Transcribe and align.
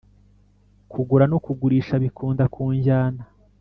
kugura 0.91 1.25
no 1.31 1.37
kugurisha 1.45 1.95
bikunda 2.03 2.43
kunjyana 2.53 3.23